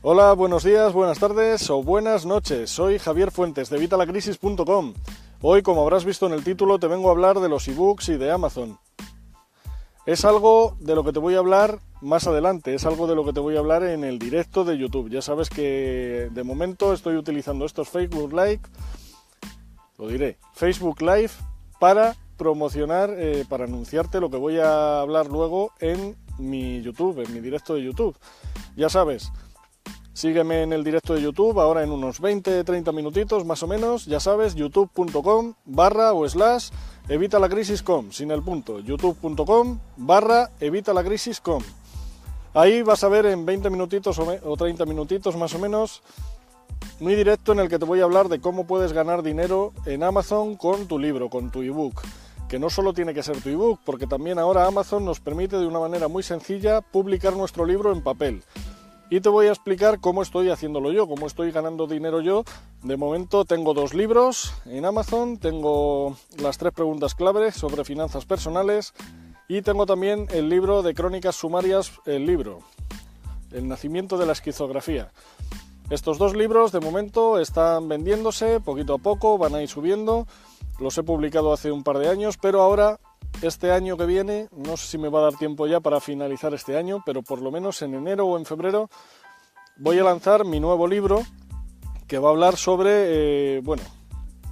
Hola, 0.00 0.32
buenos 0.34 0.62
días, 0.62 0.92
buenas 0.92 1.18
tardes 1.18 1.68
o 1.70 1.82
buenas 1.82 2.24
noches. 2.24 2.70
Soy 2.70 3.00
Javier 3.00 3.32
Fuentes 3.32 3.68
de 3.68 3.78
Vitalacrisis.com. 3.78 4.94
Hoy, 5.42 5.62
como 5.62 5.82
habrás 5.82 6.04
visto 6.04 6.24
en 6.26 6.34
el 6.34 6.44
título, 6.44 6.78
te 6.78 6.86
vengo 6.86 7.08
a 7.08 7.10
hablar 7.10 7.40
de 7.40 7.48
los 7.48 7.66
ebooks 7.66 8.10
y 8.10 8.16
de 8.16 8.30
Amazon. 8.30 8.78
Es 10.06 10.24
algo 10.24 10.76
de 10.78 10.94
lo 10.94 11.02
que 11.02 11.12
te 11.12 11.18
voy 11.18 11.34
a 11.34 11.38
hablar 11.38 11.80
más 12.00 12.28
adelante, 12.28 12.76
es 12.76 12.86
algo 12.86 13.08
de 13.08 13.16
lo 13.16 13.24
que 13.24 13.32
te 13.32 13.40
voy 13.40 13.56
a 13.56 13.58
hablar 13.58 13.82
en 13.82 14.04
el 14.04 14.20
directo 14.20 14.62
de 14.64 14.78
YouTube. 14.78 15.10
Ya 15.10 15.20
sabes 15.20 15.50
que 15.50 16.28
de 16.30 16.44
momento 16.44 16.92
estoy 16.92 17.16
utilizando 17.16 17.64
estos 17.64 17.88
Facebook 17.88 18.32
Live, 18.32 18.60
lo 19.98 20.06
diré, 20.06 20.38
Facebook 20.52 21.02
Live 21.02 21.32
para 21.80 22.14
promocionar, 22.36 23.10
eh, 23.16 23.44
para 23.48 23.64
anunciarte 23.64 24.20
lo 24.20 24.30
que 24.30 24.36
voy 24.36 24.60
a 24.60 25.00
hablar 25.00 25.26
luego 25.26 25.72
en 25.80 26.16
mi 26.38 26.82
YouTube, 26.82 27.18
en 27.18 27.34
mi 27.34 27.40
directo 27.40 27.74
de 27.74 27.82
YouTube. 27.82 28.16
Ya 28.76 28.88
sabes, 28.88 29.32
sígueme 30.18 30.64
en 30.64 30.72
el 30.72 30.82
directo 30.82 31.14
de 31.14 31.22
YouTube 31.22 31.60
ahora 31.60 31.84
en 31.84 31.92
unos 31.92 32.20
20-30 32.20 32.92
minutitos 32.92 33.44
más 33.44 33.62
o 33.62 33.68
menos, 33.68 34.04
ya 34.04 34.18
sabes, 34.18 34.56
youtube.com 34.56 35.54
barra 35.64 36.12
o 36.12 36.28
slash 36.28 36.70
evita 37.08 37.38
la 37.38 37.48
crisis 37.48 37.84
com, 37.84 38.10
sin 38.10 38.32
el 38.32 38.42
punto, 38.42 38.80
youtube.com 38.80 39.78
barra 39.96 40.50
evita 40.58 40.92
la 40.92 41.04
crisis 41.04 41.40
com. 41.40 41.62
Ahí 42.52 42.82
vas 42.82 43.04
a 43.04 43.08
ver 43.08 43.26
en 43.26 43.46
20 43.46 43.70
minutitos 43.70 44.18
o 44.18 44.56
30 44.56 44.84
minutitos 44.86 45.36
más 45.36 45.54
o 45.54 45.60
menos 45.60 46.02
muy 46.98 47.14
directo 47.14 47.52
en 47.52 47.60
el 47.60 47.68
que 47.68 47.78
te 47.78 47.84
voy 47.84 48.00
a 48.00 48.04
hablar 48.04 48.28
de 48.28 48.40
cómo 48.40 48.66
puedes 48.66 48.92
ganar 48.92 49.22
dinero 49.22 49.72
en 49.86 50.02
Amazon 50.02 50.56
con 50.56 50.88
tu 50.88 50.98
libro, 50.98 51.30
con 51.30 51.52
tu 51.52 51.62
ebook. 51.62 52.02
Que 52.48 52.58
no 52.58 52.70
solo 52.70 52.92
tiene 52.92 53.14
que 53.14 53.22
ser 53.22 53.40
tu 53.40 53.50
ebook, 53.50 53.78
porque 53.84 54.08
también 54.08 54.40
ahora 54.40 54.66
Amazon 54.66 55.04
nos 55.04 55.20
permite 55.20 55.58
de 55.58 55.66
una 55.66 55.78
manera 55.78 56.08
muy 56.08 56.24
sencilla 56.24 56.80
publicar 56.80 57.36
nuestro 57.36 57.64
libro 57.64 57.92
en 57.92 58.02
papel. 58.02 58.42
Y 59.10 59.20
te 59.20 59.30
voy 59.30 59.46
a 59.46 59.50
explicar 59.50 60.00
cómo 60.00 60.22
estoy 60.22 60.50
haciéndolo 60.50 60.92
yo, 60.92 61.08
cómo 61.08 61.26
estoy 61.26 61.50
ganando 61.50 61.86
dinero 61.86 62.20
yo. 62.20 62.44
De 62.82 62.98
momento 62.98 63.46
tengo 63.46 63.72
dos 63.72 63.94
libros 63.94 64.52
en 64.66 64.84
Amazon, 64.84 65.38
tengo 65.38 66.16
las 66.42 66.58
tres 66.58 66.74
preguntas 66.74 67.14
clave 67.14 67.50
sobre 67.52 67.84
finanzas 67.84 68.26
personales 68.26 68.92
y 69.48 69.62
tengo 69.62 69.86
también 69.86 70.26
el 70.30 70.50
libro 70.50 70.82
de 70.82 70.92
crónicas 70.92 71.36
sumarias, 71.36 71.92
el 72.04 72.26
libro, 72.26 72.58
El 73.50 73.66
nacimiento 73.66 74.18
de 74.18 74.26
la 74.26 74.32
esquizografía. 74.32 75.10
Estos 75.88 76.18
dos 76.18 76.36
libros 76.36 76.70
de 76.70 76.80
momento 76.80 77.38
están 77.38 77.88
vendiéndose 77.88 78.60
poquito 78.60 78.92
a 78.92 78.98
poco, 78.98 79.38
van 79.38 79.54
a 79.54 79.62
ir 79.62 79.68
subiendo. 79.70 80.26
Los 80.78 80.98
he 80.98 81.02
publicado 81.02 81.54
hace 81.54 81.72
un 81.72 81.82
par 81.82 81.96
de 81.96 82.10
años, 82.10 82.36
pero 82.36 82.60
ahora, 82.60 83.00
este 83.42 83.70
año 83.70 83.96
que 83.96 84.06
viene, 84.06 84.48
no 84.52 84.76
sé 84.76 84.86
si 84.86 84.98
me 84.98 85.08
va 85.08 85.20
a 85.20 85.22
dar 85.24 85.34
tiempo 85.34 85.66
ya 85.66 85.80
para 85.80 86.00
finalizar 86.00 86.54
este 86.54 86.76
año, 86.76 87.02
pero 87.04 87.22
por 87.22 87.40
lo 87.40 87.50
menos 87.50 87.82
en 87.82 87.94
enero 87.94 88.26
o 88.26 88.38
en 88.38 88.44
febrero 88.44 88.90
voy 89.76 89.98
a 89.98 90.04
lanzar 90.04 90.44
mi 90.44 90.60
nuevo 90.60 90.86
libro 90.86 91.22
que 92.06 92.18
va 92.18 92.28
a 92.28 92.32
hablar 92.32 92.56
sobre, 92.56 93.56
eh, 93.56 93.60
bueno, 93.62 93.82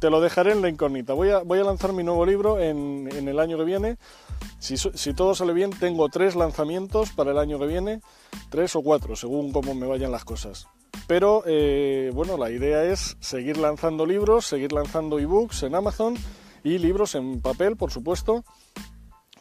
te 0.00 0.08
lo 0.08 0.20
dejaré 0.20 0.52
en 0.52 0.62
la 0.62 0.68
incógnita. 0.68 1.12
Voy 1.12 1.30
a, 1.30 1.64
lanzar 1.64 1.92
mi 1.92 2.02
nuevo 2.02 2.24
libro 2.24 2.58
en, 2.58 3.08
el 3.12 3.38
año 3.38 3.58
que 3.58 3.64
viene. 3.64 3.98
Si, 4.58 4.76
si, 4.76 5.14
todo 5.14 5.34
sale 5.34 5.52
bien, 5.52 5.70
tengo 5.70 6.08
tres 6.08 6.36
lanzamientos 6.36 7.10
para 7.10 7.32
el 7.32 7.38
año 7.38 7.58
que 7.58 7.66
viene, 7.66 8.00
tres 8.48 8.74
o 8.76 8.82
cuatro, 8.82 9.14
según 9.14 9.52
cómo 9.52 9.74
me 9.74 9.86
vayan 9.86 10.10
las 10.10 10.24
cosas. 10.24 10.66
Pero 11.06 11.42
eh, 11.46 12.10
bueno, 12.14 12.36
la 12.36 12.50
idea 12.50 12.84
es 12.84 13.16
seguir 13.20 13.58
lanzando 13.58 14.06
libros, 14.06 14.46
seguir 14.46 14.72
lanzando 14.72 15.18
ebooks 15.18 15.64
en 15.64 15.74
Amazon 15.74 16.16
y 16.62 16.78
libros 16.78 17.14
en 17.14 17.40
papel, 17.40 17.76
por 17.76 17.90
supuesto, 17.90 18.44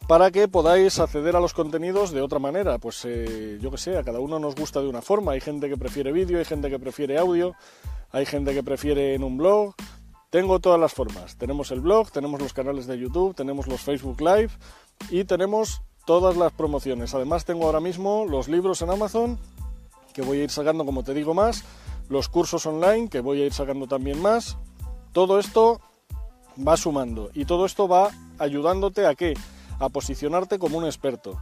para 0.08 0.32
que 0.32 0.48
podáis 0.48 1.00
acceder 1.00 1.36
a 1.36 1.40
los 1.40 1.54
contenidos 1.54 2.12
de 2.12 2.22
otra 2.22 2.40
manera. 2.40 2.80
Pues 2.80 3.06
eh, 3.06 3.60
yo 3.62 3.70
que 3.72 3.78
sé, 3.78 3.98
a 3.98 4.04
cada 4.04 4.20
uno 4.20 4.40
nos 4.40 4.56
gusta 4.56 4.82
de 4.82 4.88
una 4.88 5.02
forma. 5.02 5.34
Hay 5.34 5.42
gente 5.42 5.70
que 5.70 5.78
prefiere 5.78 6.12
vídeo, 6.12 6.40
hay 6.40 6.46
gente 6.46 6.70
que 6.70 6.80
prefiere 6.80 7.18
audio, 7.18 7.54
hay 8.12 8.26
gente 8.26 8.54
que 8.54 8.64
prefiere 8.64 9.14
en 9.14 9.24
un 9.24 9.38
blog. 9.38 9.76
Tengo 10.30 10.60
todas 10.60 10.80
las 10.80 10.94
formas. 10.94 11.36
Tenemos 11.38 11.72
el 11.72 11.82
blog, 11.82 12.12
tenemos 12.12 12.42
los 12.42 12.54
canales 12.54 12.88
de 12.88 12.98
YouTube, 12.98 13.36
tenemos 13.36 13.68
los 13.68 13.82
Facebook 13.82 14.22
Live 14.22 14.50
y 15.10 15.26
tenemos 15.26 15.82
todas 16.06 16.38
las 16.38 16.52
promociones. 16.54 17.14
Además 17.14 17.46
tengo 17.46 17.66
ahora 17.66 17.80
mismo 17.80 18.26
los 18.28 18.48
libros 18.48 18.82
en 18.82 18.90
Amazon 18.90 19.40
que 20.14 20.22
voy 20.22 20.40
a 20.40 20.44
ir 20.44 20.50
sacando, 20.50 20.86
como 20.86 21.04
te 21.04 21.14
digo, 21.14 21.34
más, 21.34 21.64
los 22.10 22.30
cursos 22.30 22.66
online, 22.66 23.10
que 23.10 23.22
voy 23.22 23.42
a 23.42 23.46
ir 23.46 23.54
sacando 23.54 23.88
también 23.88 24.22
más. 24.22 24.58
Todo 25.14 25.40
esto 25.40 25.82
va 26.66 26.78
sumando 26.78 27.30
y 27.34 27.46
todo 27.46 27.66
esto 27.66 27.88
va 27.88 28.10
ayudándote 28.38 29.06
a 29.06 29.16
qué? 29.16 29.34
A 29.80 29.90
posicionarte 29.90 30.60
como 30.60 30.78
un 30.78 30.86
experto. 30.86 31.40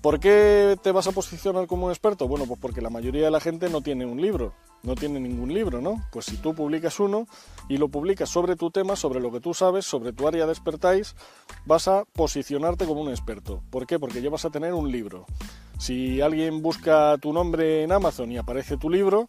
¿Por 0.00 0.20
qué 0.20 0.78
te 0.80 0.92
vas 0.92 1.08
a 1.08 1.12
posicionar 1.12 1.66
como 1.66 1.86
un 1.86 1.92
experto? 1.92 2.28
Bueno, 2.28 2.46
pues 2.46 2.60
porque 2.60 2.80
la 2.80 2.90
mayoría 2.90 3.24
de 3.24 3.30
la 3.32 3.40
gente 3.40 3.68
no 3.68 3.80
tiene 3.80 4.06
un 4.06 4.20
libro, 4.20 4.54
no 4.84 4.94
tiene 4.94 5.18
ningún 5.18 5.52
libro, 5.52 5.80
¿no? 5.80 6.06
Pues 6.12 6.26
si 6.26 6.36
tú 6.36 6.54
publicas 6.54 7.00
uno 7.00 7.26
y 7.68 7.78
lo 7.78 7.88
publicas 7.88 8.28
sobre 8.28 8.54
tu 8.54 8.70
tema, 8.70 8.94
sobre 8.94 9.18
lo 9.18 9.32
que 9.32 9.40
tú 9.40 9.54
sabes, 9.54 9.84
sobre 9.84 10.12
tu 10.12 10.28
área 10.28 10.46
de 10.46 10.52
expertise, 10.52 11.16
vas 11.66 11.88
a 11.88 12.04
posicionarte 12.04 12.86
como 12.86 13.00
un 13.00 13.08
experto. 13.08 13.60
¿Por 13.70 13.88
qué? 13.88 13.98
Porque 13.98 14.22
ya 14.22 14.30
vas 14.30 14.44
a 14.44 14.50
tener 14.50 14.72
un 14.72 14.92
libro. 14.92 15.26
Si 15.80 16.20
alguien 16.20 16.62
busca 16.62 17.18
tu 17.18 17.32
nombre 17.32 17.82
en 17.82 17.90
Amazon 17.90 18.30
y 18.30 18.38
aparece 18.38 18.76
tu 18.76 18.88
libro, 18.90 19.26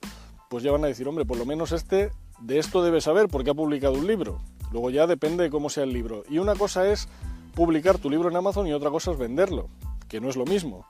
pues 0.52 0.64
ya 0.64 0.72
van 0.72 0.84
a 0.84 0.88
decir, 0.88 1.08
hombre, 1.08 1.26
por 1.26 1.38
lo 1.38 1.46
menos 1.46 1.72
este 1.72 2.12
de 2.42 2.60
esto 2.60 2.84
debe 2.84 3.02
saber 3.02 3.28
porque 3.28 3.50
ha 3.50 3.56
publicado 3.56 3.94
un 3.94 4.06
libro. 4.06 4.40
Luego 4.72 4.90
ya 4.90 5.08
depende 5.08 5.44
de 5.44 5.50
cómo 5.50 5.70
sea 5.70 5.84
el 5.84 5.94
libro. 5.94 6.24
Y 6.30 6.40
una 6.40 6.56
cosa 6.56 6.90
es 6.90 7.08
publicar 7.56 7.98
tu 7.98 8.10
libro 8.10 8.30
en 8.30 8.36
Amazon 8.36 8.68
y 8.68 8.74
otra 8.74 8.90
cosa 8.90 9.12
es 9.12 9.18
venderlo, 9.18 9.70
que 10.08 10.22
no 10.22 10.30
es 10.30 10.36
lo 10.36 10.46
mismo. 10.46 10.86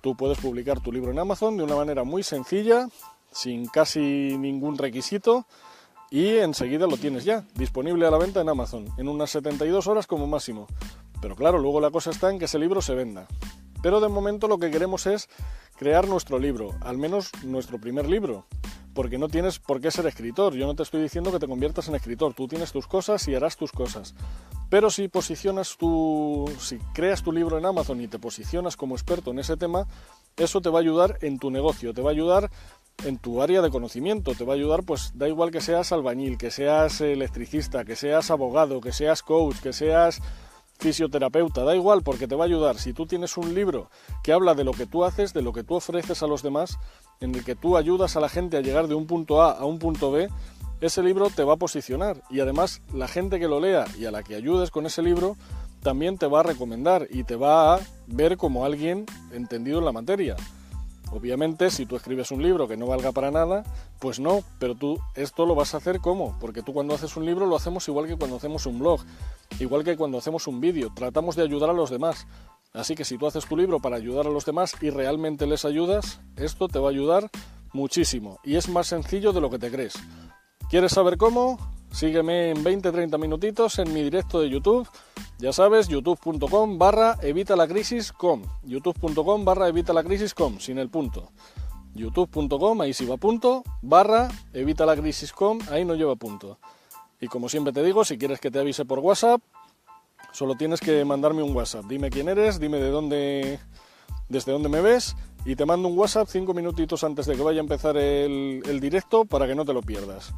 Tú 0.00 0.16
puedes 0.16 0.38
publicar 0.38 0.80
tu 0.80 0.92
libro 0.92 1.10
en 1.10 1.18
Amazon 1.18 1.56
de 1.56 1.62
una 1.62 1.76
manera 1.76 2.04
muy 2.04 2.22
sencilla, 2.22 2.88
sin 3.30 3.66
casi 3.66 4.36
ningún 4.38 4.78
requisito, 4.78 5.46
y 6.10 6.38
enseguida 6.38 6.86
lo 6.86 6.96
tienes 6.96 7.24
ya, 7.24 7.44
disponible 7.54 8.06
a 8.06 8.10
la 8.10 8.18
venta 8.18 8.40
en 8.40 8.48
Amazon, 8.48 8.86
en 8.96 9.08
unas 9.08 9.30
72 9.30 9.86
horas 9.86 10.06
como 10.06 10.26
máximo. 10.26 10.66
Pero 11.20 11.36
claro, 11.36 11.58
luego 11.58 11.80
la 11.80 11.90
cosa 11.90 12.10
está 12.10 12.30
en 12.30 12.38
que 12.38 12.46
ese 12.46 12.58
libro 12.58 12.82
se 12.82 12.94
venda. 12.94 13.28
Pero 13.82 14.00
de 14.00 14.08
momento 14.08 14.48
lo 14.48 14.58
que 14.58 14.70
queremos 14.70 15.06
es 15.06 15.28
crear 15.76 16.08
nuestro 16.08 16.38
libro, 16.38 16.74
al 16.80 16.98
menos 16.98 17.30
nuestro 17.44 17.78
primer 17.78 18.08
libro, 18.08 18.46
porque 18.94 19.18
no 19.18 19.28
tienes 19.28 19.58
por 19.58 19.80
qué 19.80 19.90
ser 19.90 20.06
escritor. 20.06 20.54
Yo 20.54 20.66
no 20.66 20.74
te 20.74 20.82
estoy 20.82 21.02
diciendo 21.02 21.32
que 21.32 21.38
te 21.38 21.46
conviertas 21.46 21.88
en 21.88 21.94
escritor, 21.94 22.34
tú 22.34 22.48
tienes 22.48 22.72
tus 22.72 22.86
cosas 22.86 23.26
y 23.28 23.34
harás 23.34 23.56
tus 23.56 23.72
cosas. 23.72 24.14
Pero 24.68 24.90
si 24.90 25.08
posicionas 25.08 25.76
tu, 25.76 26.50
si 26.58 26.78
creas 26.94 27.22
tu 27.22 27.32
libro 27.32 27.58
en 27.58 27.66
Amazon 27.66 28.00
y 28.00 28.08
te 28.08 28.18
posicionas 28.18 28.76
como 28.76 28.94
experto 28.94 29.30
en 29.32 29.40
ese 29.40 29.56
tema, 29.56 29.86
eso 30.36 30.60
te 30.60 30.70
va 30.70 30.78
a 30.78 30.82
ayudar 30.82 31.18
en 31.22 31.38
tu 31.38 31.50
negocio, 31.50 31.92
te 31.92 32.02
va 32.02 32.10
a 32.10 32.12
ayudar 32.12 32.50
en 33.04 33.18
tu 33.18 33.42
área 33.42 33.62
de 33.62 33.70
conocimiento, 33.70 34.34
te 34.34 34.44
va 34.44 34.52
a 34.52 34.56
ayudar, 34.56 34.84
pues 34.84 35.12
da 35.14 35.28
igual 35.28 35.50
que 35.50 35.60
seas 35.60 35.92
albañil, 35.92 36.38
que 36.38 36.50
seas 36.50 37.00
electricista, 37.00 37.84
que 37.84 37.96
seas 37.96 38.30
abogado, 38.30 38.80
que 38.80 38.92
seas 38.92 39.22
coach, 39.22 39.56
que 39.60 39.72
seas 39.72 40.20
fisioterapeuta, 40.80 41.62
da 41.62 41.76
igual 41.76 42.02
porque 42.02 42.26
te 42.26 42.34
va 42.34 42.44
a 42.44 42.46
ayudar. 42.46 42.78
Si 42.78 42.92
tú 42.92 43.06
tienes 43.06 43.36
un 43.36 43.54
libro 43.54 43.90
que 44.22 44.32
habla 44.32 44.54
de 44.54 44.64
lo 44.64 44.72
que 44.72 44.86
tú 44.86 45.04
haces, 45.04 45.32
de 45.32 45.42
lo 45.42 45.52
que 45.52 45.62
tú 45.62 45.74
ofreces 45.76 46.22
a 46.22 46.26
los 46.26 46.42
demás, 46.42 46.78
en 47.20 47.34
el 47.34 47.44
que 47.44 47.54
tú 47.54 47.76
ayudas 47.76 48.16
a 48.16 48.20
la 48.20 48.28
gente 48.28 48.56
a 48.56 48.62
llegar 48.62 48.88
de 48.88 48.94
un 48.94 49.06
punto 49.06 49.42
A 49.42 49.52
a 49.52 49.64
un 49.64 49.78
punto 49.78 50.10
B, 50.10 50.28
ese 50.80 51.02
libro 51.02 51.28
te 51.28 51.44
va 51.44 51.54
a 51.54 51.56
posicionar 51.56 52.22
y 52.30 52.40
además 52.40 52.80
la 52.94 53.06
gente 53.06 53.38
que 53.38 53.48
lo 53.48 53.60
lea 53.60 53.84
y 53.98 54.06
a 54.06 54.10
la 54.10 54.22
que 54.22 54.34
ayudes 54.34 54.70
con 54.70 54.86
ese 54.86 55.02
libro 55.02 55.36
también 55.82 56.16
te 56.16 56.26
va 56.26 56.40
a 56.40 56.42
recomendar 56.42 57.06
y 57.10 57.24
te 57.24 57.36
va 57.36 57.74
a 57.74 57.80
ver 58.06 58.36
como 58.36 58.64
alguien 58.64 59.04
entendido 59.32 59.78
en 59.78 59.84
la 59.84 59.92
materia. 59.92 60.36
Obviamente, 61.12 61.70
si 61.70 61.86
tú 61.86 61.96
escribes 61.96 62.30
un 62.30 62.42
libro 62.42 62.68
que 62.68 62.76
no 62.76 62.86
valga 62.86 63.12
para 63.12 63.30
nada, 63.30 63.64
pues 63.98 64.20
no, 64.20 64.42
pero 64.58 64.74
tú 64.74 64.98
esto 65.14 65.44
lo 65.44 65.54
vas 65.54 65.74
a 65.74 65.78
hacer 65.78 66.00
como, 66.00 66.38
porque 66.38 66.62
tú 66.62 66.72
cuando 66.72 66.94
haces 66.94 67.16
un 67.16 67.26
libro 67.26 67.46
lo 67.46 67.56
hacemos 67.56 67.86
igual 67.88 68.06
que 68.06 68.16
cuando 68.16 68.36
hacemos 68.36 68.66
un 68.66 68.78
blog, 68.78 69.00
igual 69.58 69.82
que 69.82 69.96
cuando 69.96 70.18
hacemos 70.18 70.46
un 70.46 70.60
vídeo, 70.60 70.92
tratamos 70.94 71.36
de 71.36 71.42
ayudar 71.42 71.70
a 71.70 71.74
los 71.74 71.90
demás. 71.90 72.26
Así 72.72 72.94
que 72.94 73.04
si 73.04 73.18
tú 73.18 73.26
haces 73.26 73.46
tu 73.46 73.56
libro 73.56 73.80
para 73.80 73.96
ayudar 73.96 74.26
a 74.26 74.30
los 74.30 74.44
demás 74.44 74.76
y 74.80 74.90
realmente 74.90 75.46
les 75.46 75.64
ayudas, 75.64 76.20
esto 76.36 76.68
te 76.68 76.78
va 76.78 76.88
a 76.88 76.92
ayudar 76.92 77.28
muchísimo 77.72 78.38
y 78.44 78.56
es 78.56 78.68
más 78.68 78.86
sencillo 78.86 79.32
de 79.32 79.40
lo 79.40 79.50
que 79.50 79.58
te 79.58 79.70
crees. 79.70 79.94
¿Quieres 80.68 80.92
saber 80.92 81.16
cómo? 81.16 81.58
Sígueme 81.92 82.50
en 82.50 82.64
20-30 82.64 83.18
minutitos 83.18 83.78
en 83.78 83.92
mi 83.92 84.02
directo 84.02 84.40
de 84.40 84.48
YouTube. 84.48 84.88
Ya 85.38 85.52
sabes, 85.52 85.88
youtube.com 85.88 86.78
barra 86.78 87.16
evita 87.22 87.56
la 87.56 87.66
crisis 87.66 88.12
com. 88.12 88.42
youtube.com 88.62 89.44
barra 89.44 89.68
evita 89.68 89.92
la 89.92 90.04
crisis 90.04 90.32
com, 90.32 90.58
sin 90.58 90.78
el 90.78 90.88
punto. 90.88 91.32
youtube.com, 91.94 92.80
ahí 92.80 92.94
sí 92.94 93.04
va 93.04 93.16
punto, 93.16 93.64
barra 93.82 94.28
evita 94.52 94.86
la 94.86 94.96
crisis 94.96 95.32
com, 95.32 95.58
ahí 95.70 95.84
no 95.84 95.94
lleva 95.94 96.14
punto. 96.14 96.58
Y 97.20 97.26
como 97.26 97.48
siempre 97.48 97.72
te 97.72 97.82
digo, 97.82 98.04
si 98.04 98.16
quieres 98.16 98.38
que 98.38 98.50
te 98.50 98.60
avise 98.60 98.84
por 98.84 99.00
WhatsApp, 99.00 99.42
solo 100.32 100.54
tienes 100.54 100.80
que 100.80 101.04
mandarme 101.04 101.42
un 101.42 101.54
WhatsApp. 101.54 101.86
Dime 101.86 102.08
quién 102.08 102.28
eres, 102.28 102.60
dime 102.60 102.78
de 102.78 102.90
dónde, 102.90 103.58
desde 104.28 104.52
dónde 104.52 104.68
me 104.68 104.80
ves 104.80 105.16
y 105.44 105.56
te 105.56 105.66
mando 105.66 105.88
un 105.88 105.98
WhatsApp 105.98 106.28
cinco 106.30 106.54
minutitos 106.54 107.02
antes 107.02 107.26
de 107.26 107.34
que 107.34 107.42
vaya 107.42 107.58
a 107.58 107.64
empezar 107.64 107.96
el 107.96 108.78
directo 108.80 109.24
para 109.24 109.46
que 109.46 109.56
no 109.56 109.64
te 109.64 109.72
lo 109.72 109.82
pierdas. 109.82 110.32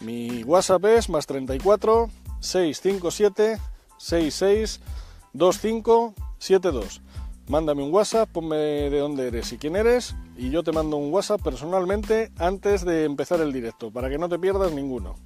Mi 0.00 0.42
WhatsApp 0.44 0.84
es 0.86 1.08
más 1.08 1.26
34 1.26 2.10
657 2.40 3.58
66 3.98 4.80
2572. 5.32 7.00
mándame 7.48 7.82
un 7.82 7.92
WhatsApp, 7.92 8.28
ponme 8.30 8.56
de 8.56 8.98
dónde 8.98 9.28
eres 9.28 9.52
y 9.52 9.58
quién 9.58 9.76
eres 9.76 10.14
y 10.36 10.50
yo 10.50 10.62
te 10.62 10.72
mando 10.72 10.96
un 10.96 11.12
WhatsApp 11.12 11.42
personalmente 11.42 12.30
antes 12.38 12.84
de 12.84 13.04
empezar 13.04 13.40
el 13.40 13.52
directo 13.52 13.90
para 13.90 14.08
que 14.08 14.18
no 14.18 14.28
te 14.28 14.38
pierdas 14.38 14.72
ninguno. 14.72 15.16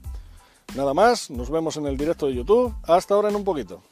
Nada 0.76 0.92
más, 0.92 1.30
nos 1.30 1.50
vemos 1.50 1.76
en 1.76 1.86
el 1.86 1.96
directo 1.96 2.26
de 2.26 2.34
YouTube. 2.34 2.74
Hasta 2.82 3.14
ahora 3.14 3.30
en 3.30 3.36
un 3.36 3.44
poquito. 3.44 3.82